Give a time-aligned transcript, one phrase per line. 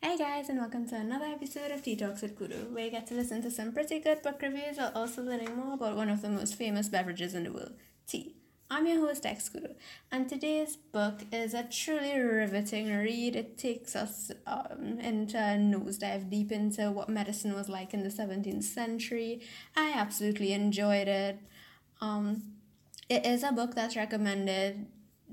[0.00, 3.08] Hey guys, and welcome to another episode of Tea Talks with Kudu, where you get
[3.08, 6.22] to listen to some pretty good book reviews while also learning more about one of
[6.22, 7.72] the most famous beverages in the world,
[8.06, 8.36] tea.
[8.70, 9.74] I'm your host, X Kudu,
[10.12, 13.34] and today's book is a truly riveting read.
[13.34, 18.08] It takes us um, into a nosedive deep into what medicine was like in the
[18.08, 19.40] 17th century.
[19.74, 21.40] I absolutely enjoyed it.
[22.00, 22.44] Um,
[23.08, 24.86] it is a book that's recommended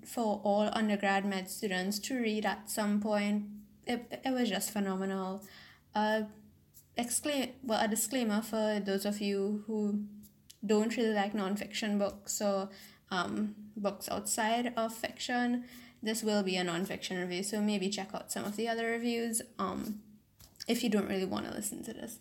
[0.03, 3.43] for all undergrad med students to read at some point
[3.85, 5.43] it, it was just phenomenal.
[5.93, 6.23] Uh,
[6.97, 9.99] exclaim well a disclaimer for those of you who
[10.65, 12.69] don't really like nonfiction books or
[13.11, 15.65] um, books outside of fiction.
[16.01, 19.41] This will be a nonfiction review, so maybe check out some of the other reviews
[19.57, 20.01] um,
[20.67, 22.19] if you don't really want to listen to this.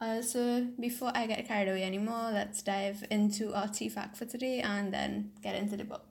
[0.00, 4.24] Uh, so before I get carried away anymore, let's dive into our tea fact for
[4.24, 6.09] today and then get into the book.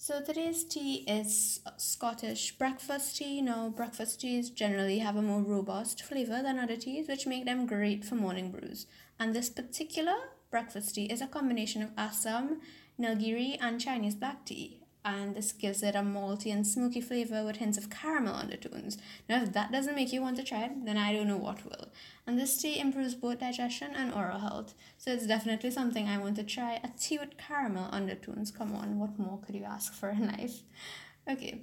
[0.00, 3.42] So today's tea is Scottish breakfast tea.
[3.42, 7.66] Now, breakfast teas generally have a more robust flavor than other teas, which make them
[7.66, 8.86] great for morning brews.
[9.18, 10.14] And this particular
[10.52, 12.60] breakfast tea is a combination of Assam,
[12.98, 17.56] Nilgiri, and Chinese black tea and this gives it a malty and smoky flavor with
[17.56, 18.98] hints of caramel undertones.
[19.28, 21.64] Now, if that doesn't make you want to try it, then I don't know what
[21.64, 21.88] will.
[22.26, 26.36] And this tea improves both digestion and oral health, so it's definitely something I want
[26.36, 26.80] to try.
[26.84, 30.62] A tea with caramel undertones, come on, what more could you ask for in life?
[31.28, 31.62] Okay.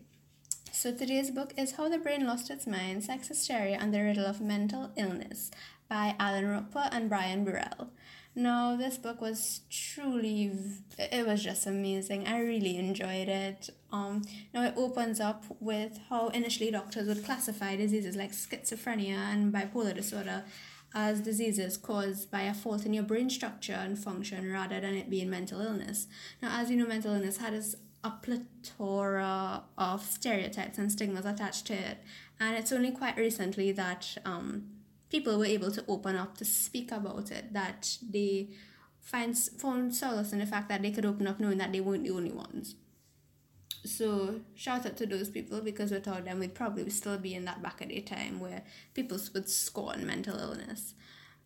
[0.72, 4.26] So today's book is How the Brain Lost Its Mind, Sex Hysteria and the Riddle
[4.26, 5.50] of Mental Illness
[5.88, 7.92] by Allan Ropper and Brian Burrell.
[8.38, 10.52] No, this book was truly,
[11.00, 12.28] it was just amazing.
[12.28, 13.70] I really enjoyed it.
[13.94, 19.54] Um, now it opens up with how initially doctors would classify diseases like schizophrenia and
[19.54, 20.44] bipolar disorder
[20.94, 25.10] as diseases caused by a fault in your brain structure and function rather than it
[25.10, 26.08] being mental illness.
[26.42, 31.74] Now, as you know, mental illness has a plethora of stereotypes and stigmas attached to
[31.74, 31.98] it,
[32.40, 34.75] and it's only quite recently that um,
[35.10, 38.50] people were able to open up to speak about it, that they
[39.02, 42.04] find found solace in the fact that they could open up knowing that they weren't
[42.04, 42.76] the only ones.
[43.86, 47.62] So shout out to those people because without them we'd probably still be in that
[47.62, 48.64] back of the time where
[48.96, 50.96] people would scorn mental illness.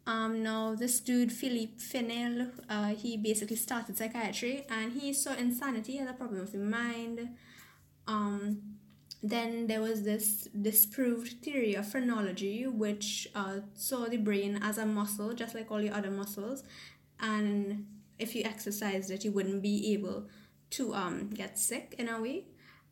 [0.08, 6.00] Um, now this dude Philippe Pinel, uh, he basically started psychiatry and he saw insanity
[6.00, 7.30] as a problem of the mind.
[8.08, 8.62] Um,
[9.22, 14.86] then there was this disproved theory of phrenology, which uh, saw the brain as a
[14.86, 16.64] muscle, just like all the other muscles.
[17.20, 17.86] And
[18.18, 20.28] if you exercised it, you wouldn't be able
[20.72, 22.46] to um, get sick in a way.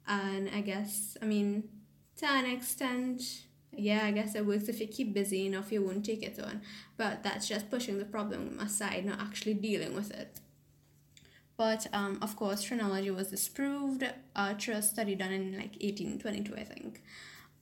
[0.06, 1.70] And I guess, I mean,
[2.18, 3.22] to an extent,
[3.72, 6.62] yeah, I guess it works if you keep busy enough, you won't take it on.
[6.98, 10.40] But that's just pushing the problem aside, not actually dealing with it.
[11.58, 14.04] But um, of course, phrenology was disproved
[14.36, 17.02] uh, through a study done in like 1822, I think.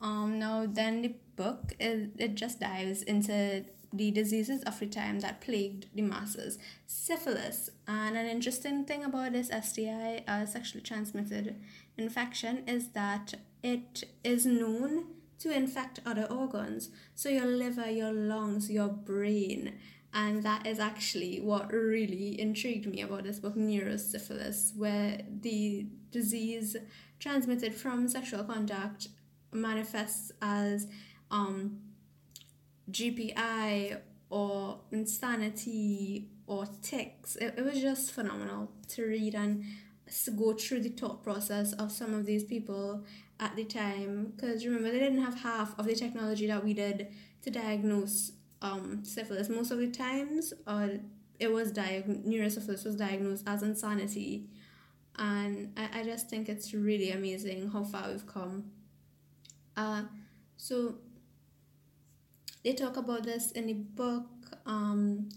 [0.02, 3.64] Um, now, then the book, it, it just dives into
[3.94, 6.60] the diseases of the time that plagued the masses.
[6.86, 7.70] Syphilis.
[7.88, 11.56] And an interesting thing about this STI, uh, sexually transmitted
[11.98, 15.06] infection, is that it is known
[15.40, 16.90] to infect other organs.
[17.14, 19.78] So your liver, your lungs, your brain
[20.16, 26.78] and that is actually what really intrigued me about this book, Neurosyphilis, where the disease
[27.20, 29.10] transmitted from sexual contact
[29.52, 30.88] manifests as
[31.30, 31.80] um,
[32.90, 34.00] GPI
[34.30, 37.36] or insanity or tics.
[37.36, 39.66] It, it was just phenomenal to read and
[40.38, 43.04] go through the thought process of some of these people
[43.42, 44.32] at the time.
[44.34, 47.10] Because remember, they didn't have half of the technology that we did
[47.42, 48.32] to diagnose
[48.66, 49.50] um, syphilis.
[49.50, 50.88] Most of the times, uh,
[51.40, 54.50] it was diagnosed, neurosyphilis was diagnosed as insanity.
[55.18, 58.72] And I, I just think it's really amazing how far we've come.
[59.78, 60.04] Uh,
[60.58, 60.96] so
[62.64, 64.28] they talk about this in the book.
[64.66, 65.30] Um,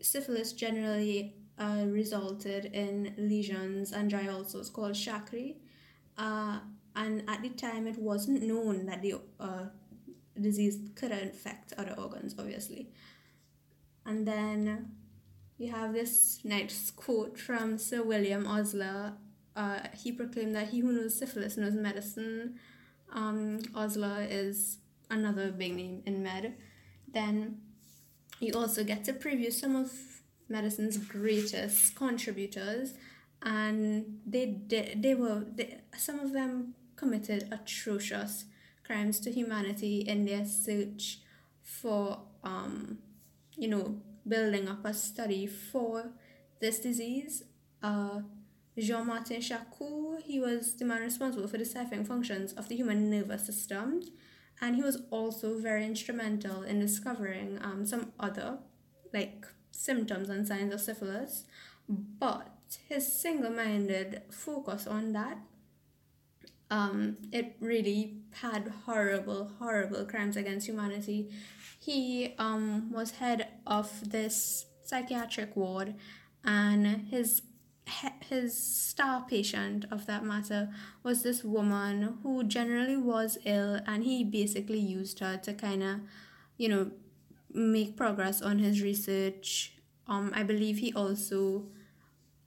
[0.00, 5.56] syphilis generally uh, resulted in lesions and dry ulcers called chakri.
[6.16, 6.60] Uh,
[6.96, 9.64] and at the time, it wasn't known that the uh,
[10.40, 12.90] disease could infect other organs, obviously.
[14.06, 14.92] And then
[15.58, 19.14] you have this next quote from Sir William Osler.
[19.56, 22.58] Uh, he proclaimed that he who knows syphilis knows medicine.
[23.12, 24.78] Um, Osler is
[25.10, 26.54] another big name in med.
[27.12, 27.60] Then
[28.40, 29.92] you also get to preview some of
[30.48, 32.94] medicine's greatest contributors,
[33.42, 35.02] and they did.
[35.02, 38.44] They were they, some of them committed atrocious
[38.84, 41.20] crimes to humanity in their search
[41.62, 42.98] for, um,
[43.56, 43.96] you know,
[44.26, 46.10] building up a study for
[46.60, 47.44] this disease.
[47.82, 48.20] Uh,
[48.78, 53.46] Jean Martin Charcot, he was the man responsible for deciphering functions of the human nervous
[53.46, 54.02] system.
[54.60, 58.58] and he was also very instrumental in discovering um, some other
[59.12, 61.44] like symptoms and signs of syphilis
[61.88, 62.48] but
[62.88, 65.38] his single-minded focus on that
[66.70, 71.30] um, it really had horrible horrible crimes against humanity.
[71.78, 75.94] He um, was head of this psychiatric ward
[76.44, 77.42] and his
[78.30, 80.70] his star patient of that matter
[81.02, 86.00] was this woman who generally was ill and he basically used her to kind of
[86.56, 86.90] you know
[87.52, 89.72] make progress on his research.
[90.06, 91.66] Um i believe he also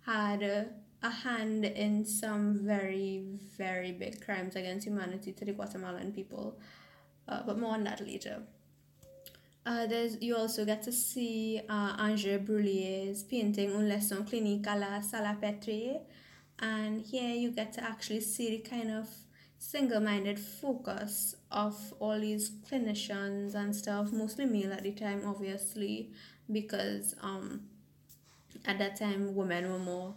[0.05, 0.67] had a,
[1.03, 3.23] a hand in some very
[3.57, 6.57] very big crimes against humanity to the guatemalan people
[7.27, 8.41] uh, but more on that later
[9.67, 14.79] uh, there's, you also get to see uh, André Brouillet's painting Une leçon clinique à
[14.79, 15.99] la Salpêtrière.
[16.59, 19.09] And here you get to actually see the kind of
[19.59, 26.11] single-minded focus of all these clinicians and stuff, mostly male at the time, obviously,
[26.49, 27.59] because um,
[28.65, 30.15] at that time women were more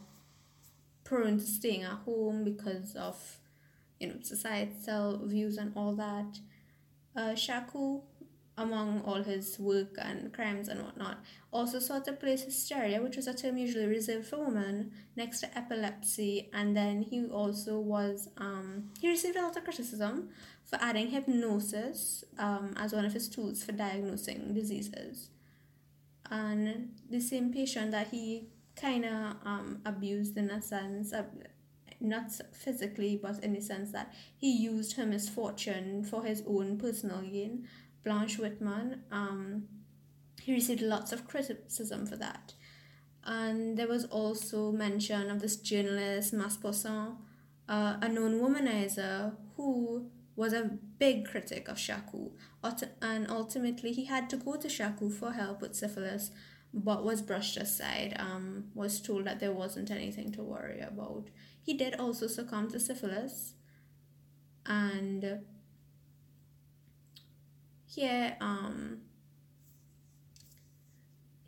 [1.11, 3.17] prone to staying at home because of
[3.99, 6.39] you know societal views and all that.
[7.17, 8.03] Uh, Charcot
[8.61, 11.19] among all his work and crimes and whatnot,
[11.51, 15.59] also sought to place hysteria, which was a term usually reserved for women, next to
[15.59, 16.51] epilepsy.
[16.53, 20.29] And then he also was, um, he received a lot of criticism
[20.65, 25.31] for adding hypnosis um, as one of his tools for diagnosing diseases.
[26.31, 28.49] And the same patient that he
[28.81, 31.25] kind of um, abused in a sense, uh,
[32.01, 37.21] not physically, but in the sense that he used her misfortune for his own personal
[37.21, 37.67] gain
[38.05, 39.01] Blanche Wittmann.
[39.11, 39.65] Um,
[40.41, 42.55] he received lots of criticism for that.
[43.25, 47.17] And there was also mention of this journalist, Maupassant,
[47.69, 50.07] uh, a known womanizer who
[50.37, 52.33] was a big critic of Charcot.
[53.03, 56.31] And ultimately, he had to go to Charcot for help with syphilis,
[56.73, 61.29] but was brushed aside, um, was told that there wasn't anything to worry about.
[61.63, 63.55] He did also succumb to syphilis,
[64.67, 65.41] and
[67.87, 68.99] here um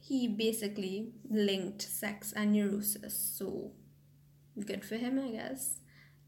[0.00, 3.16] he basically linked sex and neurosis.
[3.16, 3.72] So
[4.66, 5.78] good for him i guess.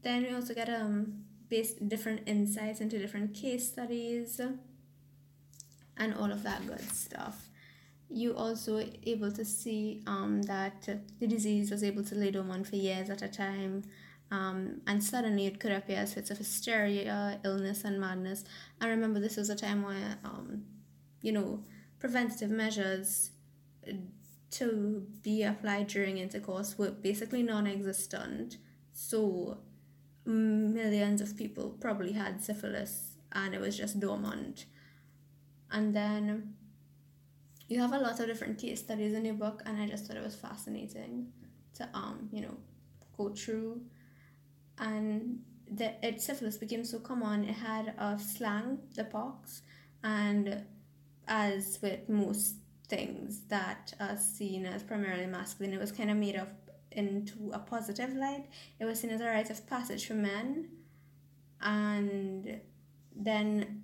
[0.01, 4.39] Then we also get um based different insights into different case studies
[5.97, 7.49] and all of that good stuff
[8.09, 10.87] you also able to see um, that
[11.19, 13.83] the disease was able to lay dormant for years at a time
[14.31, 18.43] um, and suddenly it could appear as fits of hysteria, illness, and madness.
[18.81, 20.63] And remember, this was a time where, um,
[21.21, 21.63] you know,
[21.99, 23.31] preventative measures
[24.51, 28.57] to be applied during intercourse were basically non existent.
[28.93, 29.59] So,
[30.25, 34.65] millions of people probably had syphilis and it was just dormant.
[35.71, 36.55] And then
[37.67, 40.17] you have a lot of different case studies in your book, and I just thought
[40.17, 41.27] it was fascinating
[41.75, 42.55] to, um, you know,
[43.17, 43.81] go through.
[44.77, 45.39] And
[45.69, 49.61] the it, syphilis became so common it had a slang the pox
[50.03, 50.63] and
[51.27, 52.55] as with most
[52.87, 56.49] things that are seen as primarily masculine it was kind of made up
[56.91, 58.45] into a positive light.
[58.79, 60.69] It was seen as a rite of passage for men
[61.61, 62.61] and
[63.15, 63.83] then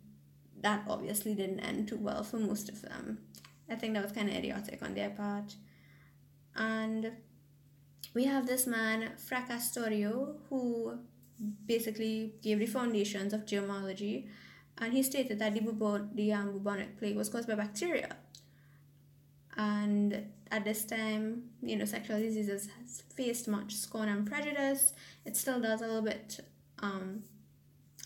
[0.61, 3.17] that obviously didn't end too well for most of them
[3.71, 5.55] i think that was kind of idiotic on their part
[6.55, 7.11] and
[8.13, 10.97] we have this man, Fracastoro, who
[11.65, 14.27] basically gave the foundations of germology,
[14.77, 18.15] and he stated that the, the um, bubonic plague was caused by bacteria.
[19.55, 24.93] And at this time, you know, sexual diseases has faced much scorn and prejudice.
[25.25, 26.39] It still does a little bit
[26.79, 27.23] um,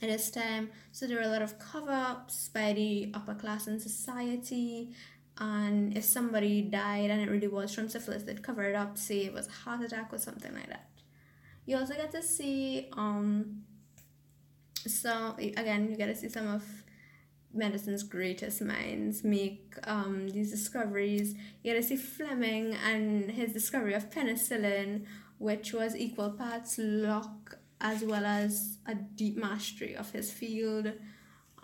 [0.01, 0.69] at this time.
[0.91, 4.91] So there were a lot of cover ups by the upper class in society
[5.37, 9.25] and if somebody died and it really was from syphilis they'd cover it up say
[9.25, 10.87] it was a heart attack or something like that.
[11.65, 13.63] You also get to see um
[14.87, 16.63] so again you get to see some of
[17.53, 21.35] medicine's greatest minds make um, these discoveries.
[21.63, 25.05] You get to see fleming and his discovery of penicillin
[25.37, 30.91] which was equal parts luck as well as a deep mastery of his field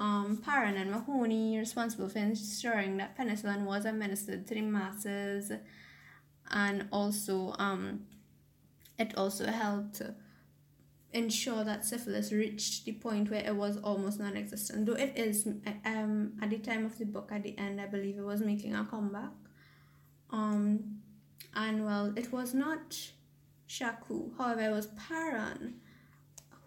[0.02, 5.52] um, Parran and Mahoney responsible for ensuring that penicillin was administered to the masses
[6.50, 8.08] and also um,
[8.98, 10.02] it also helped
[11.14, 15.46] ensure that syphilis reached the point where it was almost non-existent though it is
[15.86, 18.74] um, at the time of the book at the end i believe it was making
[18.74, 19.30] a comeback.
[20.32, 21.02] Um,
[21.54, 22.98] and well it was not
[23.68, 25.81] Charcot however it was Parran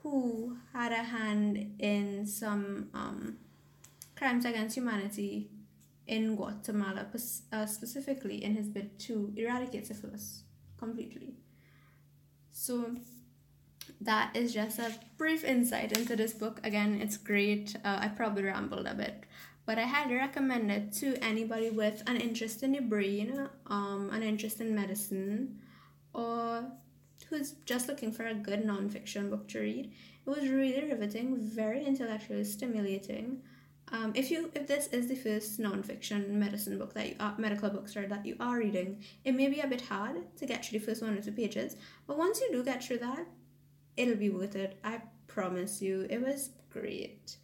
[0.04, 3.38] who had a hand in some um,
[4.14, 5.48] crimes against humanity
[6.06, 7.06] in Guatemala,
[7.52, 10.42] uh, specifically in his bid to eradicate syphilis
[10.76, 11.32] completely.
[12.52, 12.96] So
[14.02, 16.60] that is just a brief insight into this book.
[16.62, 17.74] Again, it's great.
[17.82, 19.24] Uh, I probably rambled a bit,
[19.64, 24.22] but I highly recommend it to anybody with an interest in the brain, um, an
[24.22, 25.60] interest in medicine,
[26.12, 26.64] or
[27.28, 29.92] who's just looking for a good nonfiction book to read.
[30.26, 33.42] It was really riveting, very intellectually stimulating.
[33.92, 37.68] Um, if you if this is the first nonfiction medicine book that you are, medical
[37.70, 40.78] book sorry, that you are reading, it may be a bit hard to get through
[40.78, 41.76] the first one or two pages.
[42.06, 43.26] But once you do get through that,
[43.96, 44.78] it'll be worth it.
[44.82, 46.06] I promise you.
[46.08, 47.36] It was great.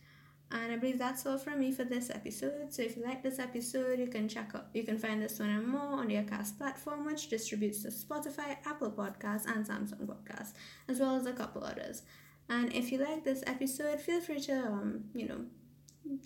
[0.53, 2.73] And I believe that's all from me for this episode.
[2.73, 5.51] So if you like this episode, you can check out you can find this one
[5.51, 10.53] and more on the Acast platform, which distributes to Spotify, Apple Podcasts, and Samsung Podcasts,
[10.89, 12.03] as well as a couple others.
[12.49, 15.41] And if you like this episode, feel free to um, you know,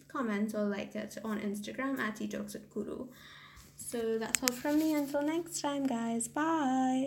[0.09, 3.09] comment or like it on Instagram at eTalks with Kudu.
[3.77, 4.95] So that's all from me.
[4.95, 6.29] Until next time, guys.
[6.29, 7.03] Bye.